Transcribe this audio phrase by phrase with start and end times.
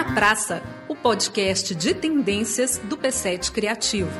[0.00, 4.10] na Praça, o podcast de tendências do P7 Criativo.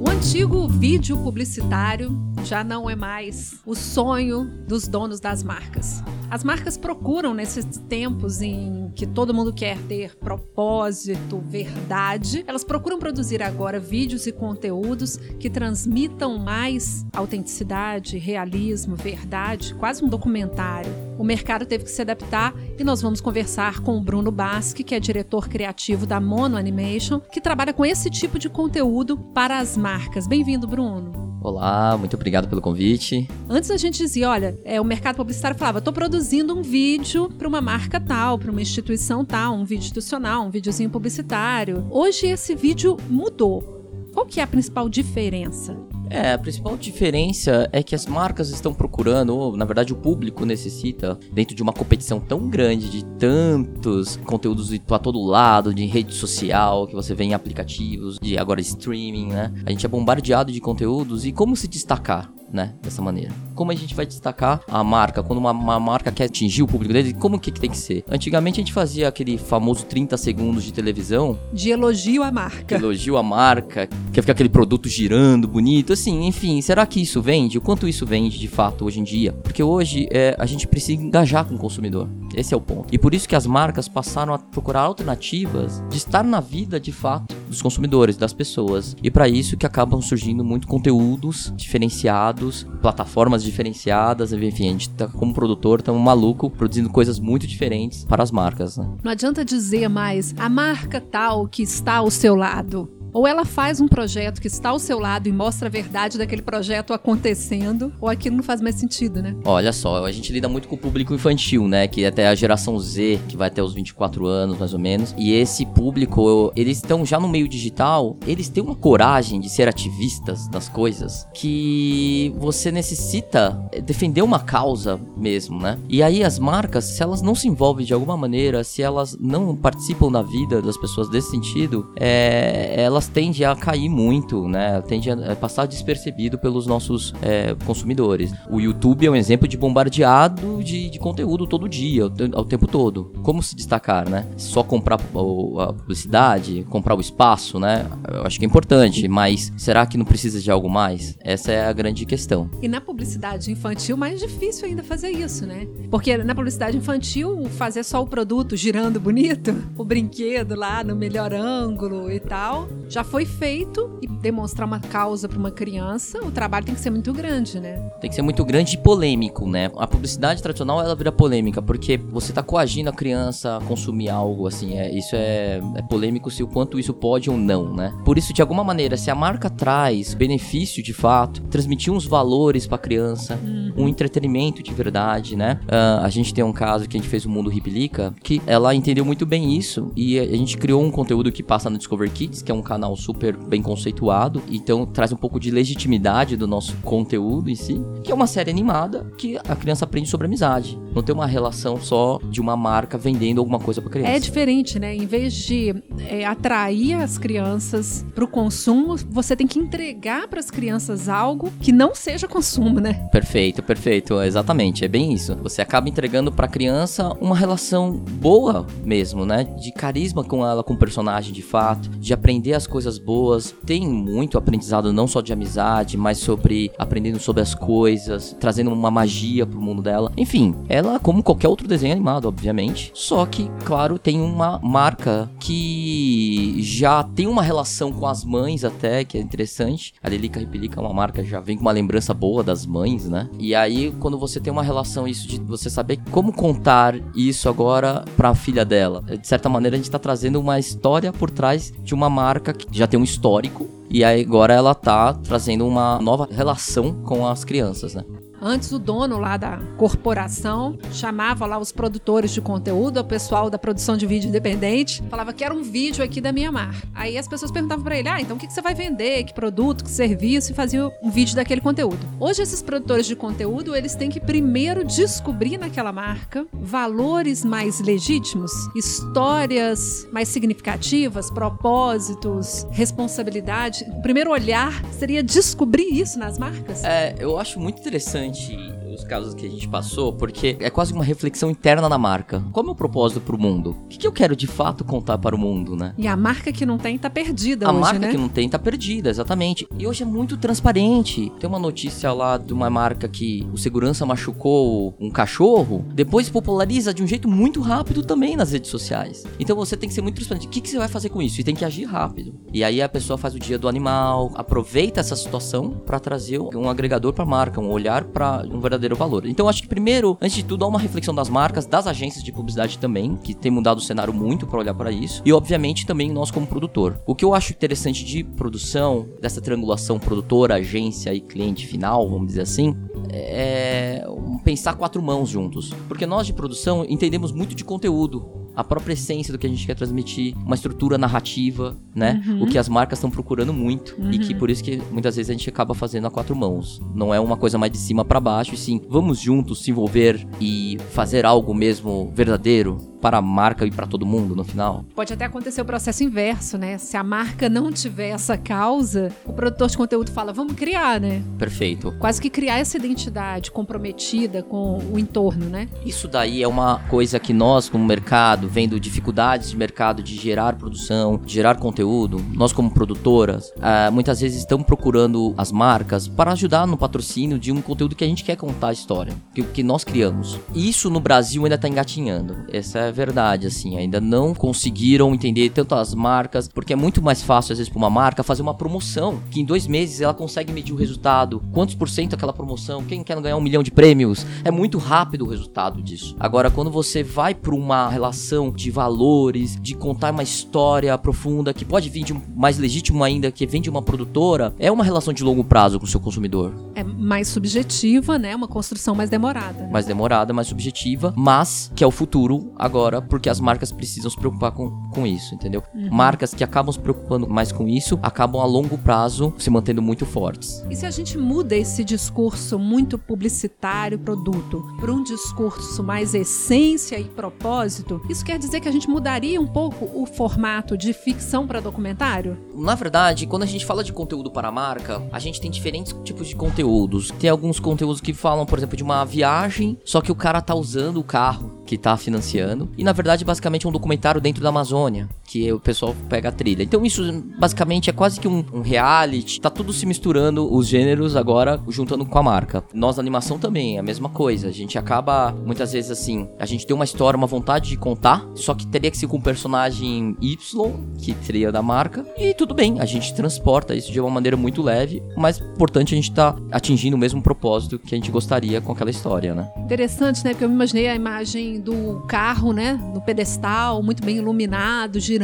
[0.00, 2.10] O antigo vídeo publicitário
[2.42, 6.02] já não é mais o sonho dos donos das marcas.
[6.30, 12.98] As marcas procuram nesses tempos em que todo mundo quer ter propósito, verdade, elas procuram
[12.98, 20.92] produzir agora vídeos e conteúdos que transmitam mais autenticidade, realismo, verdade, quase um documentário.
[21.18, 24.94] O mercado teve que se adaptar e nós vamos conversar com o Bruno Basque, que
[24.94, 29.78] é diretor criativo da Mono Animation, que trabalha com esse tipo de conteúdo para as
[29.78, 30.26] marcas.
[30.26, 31.27] Bem-vindo, Bruno.
[31.40, 33.28] Olá, muito obrigado pelo convite.
[33.48, 37.46] Antes a gente dizia, olha, é, o mercado publicitário falava, estou produzindo um vídeo para
[37.46, 41.86] uma marca tal, para uma instituição tal, um vídeo institucional, um videozinho publicitário.
[41.90, 43.78] Hoje esse vídeo mudou.
[44.12, 45.76] Qual que é a principal diferença?
[46.10, 50.44] É, a principal diferença é que as marcas estão procurando, ou na verdade o público
[50.44, 56.14] necessita, dentro de uma competição tão grande de tantos conteúdos para todo lado, de rede
[56.14, 59.52] social, que você vê em aplicativos, de agora streaming, né?
[59.66, 62.37] A gente é bombardeado de conteúdos e como se destacar?
[62.52, 62.74] Né?
[62.82, 63.32] Dessa maneira.
[63.54, 65.22] Como a gente vai destacar a marca?
[65.22, 68.04] Quando uma, uma marca quer atingir o público dele, como que, que tem que ser?
[68.08, 71.38] Antigamente a gente fazia aquele famoso 30 segundos de televisão.
[71.52, 72.74] De elogio à marca.
[72.74, 75.92] elogio à marca, que fica aquele produto girando, bonito.
[75.92, 77.58] Assim, enfim, será que isso vende?
[77.58, 79.32] O quanto isso vende de fato hoje em dia?
[79.32, 82.08] Porque hoje é, a gente precisa engajar com o consumidor.
[82.34, 82.92] Esse é o ponto.
[82.92, 86.92] E por isso que as marcas passaram a procurar alternativas de estar na vida de
[86.92, 88.96] fato dos consumidores, das pessoas.
[89.02, 95.08] E para isso que acabam surgindo muito conteúdos diferenciados, plataformas diferenciadas, enfim, a gente tá
[95.08, 98.76] como produtor, estamos maluco produzindo coisas muito diferentes para as marcas.
[98.76, 98.88] Né?
[99.02, 102.97] Não adianta dizer mais a marca tal que está ao seu lado.
[103.18, 106.40] Ou ela faz um projeto que está ao seu lado e mostra a verdade daquele
[106.40, 109.34] projeto acontecendo, ou aquilo não faz mais sentido, né?
[109.44, 111.88] Olha só, a gente lida muito com o público infantil, né?
[111.88, 115.12] Que até a geração Z, que vai até os 24 anos, mais ou menos.
[115.18, 119.66] E esse público, eles estão já no meio digital, eles têm uma coragem de ser
[119.66, 125.76] ativistas das coisas que você necessita defender uma causa mesmo, né?
[125.88, 129.56] E aí as marcas, se elas não se envolvem de alguma maneira, se elas não
[129.56, 134.80] participam da vida das pessoas desse sentido, é, elas elas tendem a cair muito, né?
[134.82, 138.32] Tendem a passar despercebido pelos nossos é, consumidores.
[138.50, 142.04] O YouTube é um exemplo de bombardeado de, de conteúdo todo dia,
[142.34, 143.12] ao, tempo todo.
[143.22, 144.26] Como se destacar, né?
[144.36, 147.86] Só comprar a publicidade, comprar o espaço, né?
[148.12, 151.16] Eu acho que é importante, mas será que não precisa de algo mais?
[151.22, 152.50] Essa é a grande questão.
[152.60, 155.66] E na publicidade infantil, mais difícil ainda fazer isso, né?
[155.90, 161.32] Porque na publicidade infantil, fazer só o produto girando bonito, o brinquedo lá no melhor
[161.32, 166.66] ângulo e tal, já foi feito e demonstrar uma causa para uma criança, o trabalho
[166.66, 167.76] tem que ser muito grande, né?
[168.00, 169.70] Tem que ser muito grande e polêmico, né?
[169.76, 174.46] A publicidade tradicional ela vira polêmica porque você tá coagindo a criança a consumir algo
[174.46, 177.92] assim, é, isso é, é polêmico se o quanto isso pode ou não, né?
[178.04, 182.66] Por isso, de alguma maneira, se a marca traz benefício de fato, transmitir uns valores
[182.66, 183.72] para a criança, uhum.
[183.76, 185.60] um entretenimento de verdade, né?
[185.64, 188.74] Uh, a gente tem um caso que a gente fez o Mundo Riplica, que ela
[188.74, 192.42] entendeu muito bem isso e a gente criou um conteúdo que passa no Discover Kids,
[192.42, 196.46] que é um canal canal super bem conceituado, então traz um pouco de legitimidade do
[196.46, 200.78] nosso conteúdo em si, que é uma série animada que a criança aprende sobre amizade.
[200.94, 204.10] Não tem uma relação só de uma marca vendendo alguma coisa para criança.
[204.10, 204.94] É diferente, né?
[204.94, 205.74] Em vez de
[206.08, 211.52] é, atrair as crianças para o consumo, você tem que entregar para as crianças algo
[211.60, 213.08] que não seja consumo, né?
[213.12, 215.36] Perfeito, perfeito, exatamente, é bem isso.
[215.36, 219.44] Você acaba entregando para a criança uma relação boa mesmo, né?
[219.44, 223.54] De carisma com ela, com o personagem de fato, de aprender as coisas boas.
[223.64, 228.90] Tem muito aprendizado não só de amizade, mas sobre aprendendo sobre as coisas, trazendo uma
[228.90, 230.12] magia pro mundo dela.
[230.16, 232.90] Enfim, ela como qualquer outro desenho animado, obviamente.
[232.94, 239.04] Só que, claro, tem uma marca que já tem uma relação com as mães até,
[239.04, 239.94] que é interessante.
[240.02, 243.28] A Lelica Repelica é uma marca já vem com uma lembrança boa das mães, né?
[243.38, 248.04] E aí, quando você tem uma relação, isso de você saber como contar isso agora
[248.16, 249.02] pra filha dela.
[249.02, 252.66] De certa maneira, a gente tá trazendo uma história por trás de uma marca que
[252.76, 257.44] já tem um histórico e aí agora ela tá trazendo uma nova relação com as
[257.44, 258.04] crianças, né?
[258.40, 263.58] Antes o dono lá da corporação chamava lá os produtores de conteúdo, o pessoal da
[263.58, 266.86] produção de vídeo independente, falava que era um vídeo aqui da minha marca.
[266.94, 269.24] Aí as pessoas perguntavam para ele: "Ah, então o que você vai vender?
[269.24, 271.98] Que produto, que serviço?" e fazia um vídeo daquele conteúdo.
[272.20, 278.52] Hoje esses produtores de conteúdo, eles têm que primeiro descobrir naquela marca valores mais legítimos,
[278.76, 283.84] histórias mais significativas, propósitos, responsabilidade.
[283.88, 286.84] O primeiro olhar seria descobrir isso nas marcas.
[286.84, 290.92] É, eu acho muito interessante 一起 dos casos que a gente passou, porque é quase
[290.92, 292.42] uma reflexão interna na marca.
[292.52, 293.76] Qual é o meu propósito pro mundo?
[293.84, 295.94] O que, que eu quero de fato contar para o mundo, né?
[295.96, 298.10] E a marca que não tem tá perdida a hoje, marca né?
[298.10, 299.68] que não tem tá perdida, exatamente.
[299.78, 301.32] E hoje é muito transparente.
[301.38, 306.92] Tem uma notícia lá de uma marca que o segurança machucou um cachorro, depois populariza
[306.92, 309.24] de um jeito muito rápido também nas redes sociais.
[309.38, 310.46] Então você tem que ser muito transparente.
[310.46, 311.40] O que, que você vai fazer com isso?
[311.40, 312.34] E tem que agir rápido.
[312.52, 316.68] E aí a pessoa faz o dia do animal, aproveita essa situação para trazer um
[316.68, 319.26] agregador para a marca, um olhar para um verdadeiro valor.
[319.26, 322.32] Então acho que primeiro, antes de tudo, há uma reflexão das marcas, das agências de
[322.32, 326.10] publicidade também, que tem mudado o cenário muito para olhar para isso, e obviamente também
[326.10, 327.00] nós como produtor.
[327.06, 332.28] O que eu acho interessante de produção, dessa triangulação produtora, agência e cliente final, vamos
[332.28, 332.74] dizer assim,
[333.10, 334.04] é
[334.44, 335.72] pensar quatro mãos juntos.
[335.86, 339.64] Porque nós de produção entendemos muito de conteúdo a própria essência do que a gente
[339.64, 342.20] quer transmitir, uma estrutura narrativa, né?
[342.26, 342.42] Uhum.
[342.42, 344.10] O que as marcas estão procurando muito uhum.
[344.10, 346.80] e que por isso que muitas vezes a gente acaba fazendo a quatro mãos.
[346.92, 350.26] Não é uma coisa mais de cima para baixo, e sim, vamos juntos se envolver
[350.40, 354.84] e fazer algo mesmo verdadeiro para a marca e para todo mundo no final.
[354.94, 356.78] Pode até acontecer o processo inverso, né?
[356.78, 361.22] Se a marca não tiver essa causa, o produtor de conteúdo fala, vamos criar, né?
[361.38, 361.94] Perfeito.
[361.98, 365.68] Quase que criar essa identidade comprometida com o entorno, né?
[365.84, 370.56] Isso daí é uma coisa que nós, como mercado, vendo dificuldades de mercado de gerar
[370.56, 376.32] produção, de gerar conteúdo, nós como produtoras, uh, muitas vezes estamos procurando as marcas para
[376.32, 379.62] ajudar no patrocínio de um conteúdo que a gente quer contar a história, que, que
[379.62, 380.38] nós criamos.
[380.54, 382.36] E isso no Brasil ainda está engatinhando.
[382.52, 387.22] Essa é verdade, assim, ainda não conseguiram entender tanto as marcas, porque é muito mais
[387.22, 390.52] fácil, às vezes, para uma marca fazer uma promoção, que em dois meses ela consegue
[390.52, 394.24] medir o resultado, quantos por cento aquela promoção, quem quer ganhar um milhão de prêmios,
[394.44, 396.16] é muito rápido o resultado disso.
[396.18, 401.64] Agora, quando você vai para uma relação de valores, de contar uma história profunda, que
[401.64, 405.12] pode vir de um, mais legítimo ainda, que vem de uma produtora, é uma relação
[405.12, 406.52] de longo prazo com o seu consumidor.
[406.74, 408.34] É mais subjetiva, né?
[408.34, 409.68] Uma construção mais demorada.
[409.70, 414.08] Mais demorada, mais subjetiva, mas que é o futuro agora agora, porque as marcas precisam
[414.08, 415.62] se preocupar com, com isso, entendeu?
[415.74, 415.88] Uhum.
[415.90, 420.06] Marcas que acabam se preocupando mais com isso, acabam a longo prazo se mantendo muito
[420.06, 420.64] fortes.
[420.70, 426.98] E se a gente muda esse discurso muito publicitário, produto, para um discurso mais essência
[427.00, 431.46] e propósito, isso quer dizer que a gente mudaria um pouco o formato de ficção
[431.46, 432.38] para documentário?
[432.54, 435.94] Na verdade, quando a gente fala de conteúdo para a marca, a gente tem diferentes
[436.04, 437.10] tipos de conteúdos.
[437.18, 440.54] Tem alguns conteúdos que falam, por exemplo, de uma viagem, só que o cara tá
[440.54, 442.70] usando o carro que tá financiando.
[442.78, 446.32] E na verdade, basicamente, é um documentário dentro da Amazônia, que o pessoal pega a
[446.32, 446.62] trilha.
[446.62, 447.02] Então, isso
[447.38, 452.06] basicamente é quase que um, um reality, tá tudo se misturando os gêneros agora, juntando
[452.06, 452.64] com a marca.
[452.72, 454.48] Nós na animação também, é a mesma coisa.
[454.48, 458.26] A gente acaba, muitas vezes, assim, a gente tem uma história, uma vontade de contar,
[458.34, 462.54] só que teria que ser com um personagem Y, que seria da marca, e tudo
[462.54, 466.34] bem, a gente transporta isso de uma maneira muito leve, mas importante a gente tá
[466.50, 469.50] atingindo o mesmo propósito que a gente gostaria com aquela história, né?
[469.58, 470.30] Interessante, né?
[470.30, 472.80] Porque eu me imaginei a imagem do carro, né?
[472.94, 475.17] No pedestal, muito bem iluminado, girando.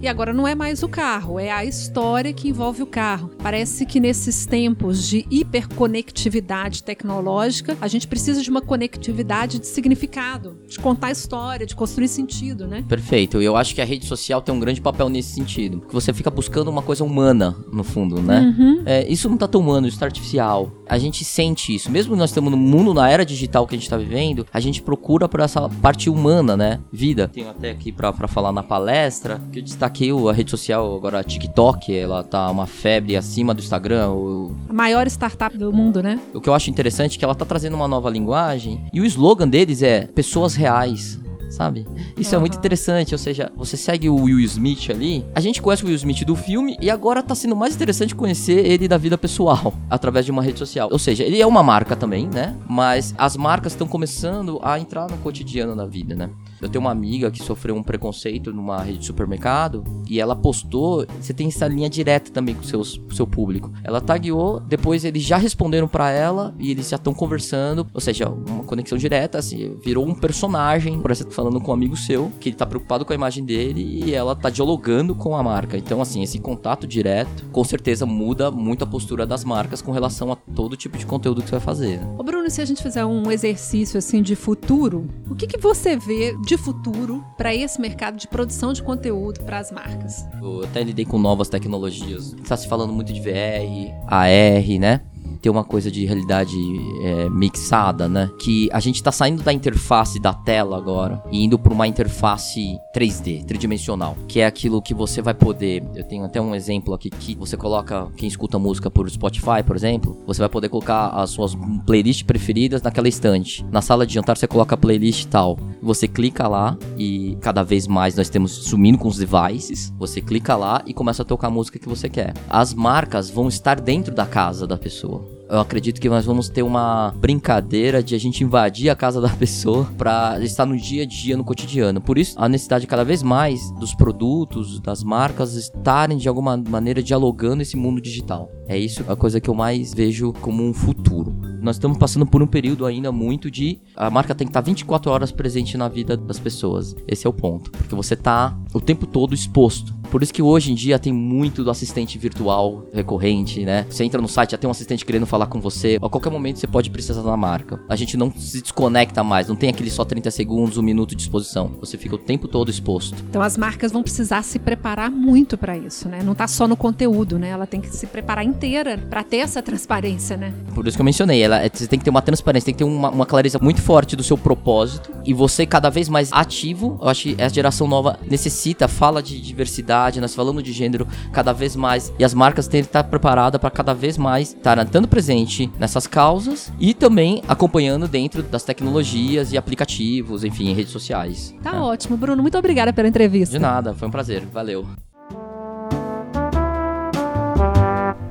[0.00, 3.30] E agora não é mais o carro, é a história que envolve o carro.
[3.42, 10.58] Parece que nesses tempos de hiperconectividade tecnológica, a gente precisa de uma conectividade de significado,
[10.66, 12.84] de contar história, de construir sentido, né?
[12.88, 13.40] Perfeito.
[13.40, 15.78] Eu acho que a rede social tem um grande papel nesse sentido.
[15.78, 18.54] Porque você fica buscando uma coisa humana, no fundo, né?
[18.58, 18.82] Uhum.
[18.84, 20.70] É, isso não tá tão humano, isso tá artificial.
[20.86, 21.90] A gente sente isso.
[21.90, 24.82] Mesmo nós estamos no mundo, na era digital que a gente tá vivendo, a gente
[24.82, 26.80] procura por essa parte humana, né?
[26.92, 27.28] vida.
[27.28, 31.24] Tenho até aqui pra falar na palestra, que eu destaquei a rede social, agora a
[31.24, 34.10] TikTok, ela tá uma febre acima do Instagram.
[34.10, 34.56] O...
[34.68, 36.20] A maior startup do mundo, né?
[36.34, 39.04] O que eu acho interessante é que ela tá trazendo uma nova linguagem, e o
[39.04, 41.18] slogan deles é pessoas reais
[41.50, 41.86] sabe?
[42.16, 42.36] Isso uhum.
[42.36, 45.86] é muito interessante, ou seja, você segue o Will Smith ali, a gente conhece o
[45.86, 49.74] Will Smith do filme e agora tá sendo mais interessante conhecer ele da vida pessoal,
[49.90, 50.88] através de uma rede social.
[50.90, 52.56] Ou seja, ele é uma marca também, né?
[52.68, 56.30] Mas as marcas estão começando a entrar no cotidiano da vida, né?
[56.60, 61.06] Eu tenho uma amiga que sofreu um preconceito numa rede de supermercado e ela postou.
[61.20, 63.72] Você tem essa linha direta também com o seu público.
[63.82, 67.86] Ela tagueou, depois eles já responderam para ela e eles já estão conversando.
[67.92, 71.00] Ou seja, uma conexão direta, assim, virou um personagem.
[71.00, 74.04] Por exemplo, falando com um amigo seu, que ele tá preocupado com a imagem dele
[74.04, 75.76] e ela tá dialogando com a marca.
[75.76, 80.32] Então, assim, esse contato direto com certeza muda muito a postura das marcas com relação
[80.32, 82.00] a todo tipo de conteúdo que você vai fazer.
[82.16, 85.96] Ô Bruno, se a gente fizer um exercício assim de futuro, o que, que você
[85.96, 90.26] vê de futuro para esse mercado de produção de conteúdo para as marcas?
[90.40, 92.34] Eu até lidei com novas tecnologias.
[92.42, 95.00] Está se falando muito de VR, AR, né?
[95.40, 96.56] Ter uma coisa de realidade
[97.02, 98.30] é, mixada, né?
[98.38, 102.78] Que a gente tá saindo da interface da tela agora e indo para uma interface
[102.94, 105.82] 3D, tridimensional, que é aquilo que você vai poder.
[105.94, 109.76] Eu tenho até um exemplo aqui que você coloca quem escuta música por Spotify, por
[109.76, 111.54] exemplo, você vai poder colocar as suas
[111.86, 113.64] playlists preferidas naquela estante.
[113.70, 115.58] Na sala de jantar você coloca a playlist tal.
[115.82, 119.92] Você clica lá e cada vez mais nós temos sumindo com os devices.
[119.98, 122.34] Você clica lá e começa a tocar a música que você quer.
[122.48, 126.62] As marcas vão estar dentro da casa da pessoa eu acredito que nós vamos ter
[126.62, 131.06] uma brincadeira de a gente invadir a casa da pessoa para estar no dia a
[131.06, 132.00] dia, no cotidiano.
[132.00, 137.02] Por isso, a necessidade cada vez mais dos produtos, das marcas estarem de alguma maneira
[137.02, 138.50] dialogando esse mundo digital.
[138.66, 141.34] É isso a coisa que eu mais vejo como um futuro.
[141.60, 145.10] Nós estamos passando por um período ainda muito de a marca tem que estar 24
[145.10, 146.94] horas presente na vida das pessoas.
[147.06, 150.72] Esse é o ponto, porque você está o tempo todo exposto por isso que hoje
[150.72, 153.86] em dia tem muito do assistente virtual recorrente, né?
[153.88, 155.98] Você entra no site, já tem um assistente querendo falar com você.
[156.00, 157.80] A qualquer momento você pode precisar da marca.
[157.88, 161.22] A gente não se desconecta mais, não tem aquele só 30 segundos, um minuto de
[161.22, 161.72] exposição.
[161.80, 163.22] Você fica o tempo todo exposto.
[163.28, 166.22] Então as marcas vão precisar se preparar muito para isso, né?
[166.22, 167.50] Não tá só no conteúdo, né?
[167.50, 170.54] Ela tem que se preparar inteira para ter essa transparência, né?
[170.74, 172.84] Por isso que eu mencionei, ela, você tem que ter uma transparência, tem que ter
[172.84, 176.98] uma, uma clareza muito forte do seu propósito e você cada vez mais ativo.
[177.02, 181.52] Eu acho que essa geração nova necessita, fala de diversidade nós falamos de gênero cada
[181.52, 185.08] vez mais e as marcas têm que estar preparadas para cada vez mais estar estando
[185.08, 191.54] presente nessas causas e também acompanhando dentro das tecnologias e aplicativos, enfim, redes sociais.
[191.62, 191.80] Tá é.
[191.80, 192.42] ótimo, Bruno.
[192.42, 193.56] Muito obrigada pela entrevista.
[193.56, 194.46] De nada, foi um prazer.
[194.52, 194.86] Valeu.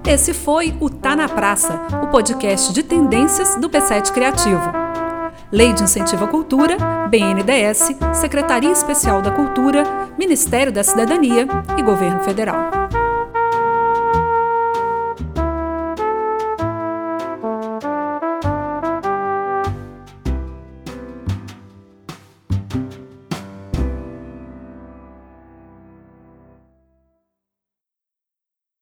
[0.07, 4.86] Esse foi o Tá na Praça, o podcast de tendências do P7 Criativo.
[5.51, 6.75] Lei de Incentivo à Cultura,
[7.09, 9.83] BNDES, Secretaria Especial da Cultura,
[10.17, 12.69] Ministério da Cidadania e Governo Federal.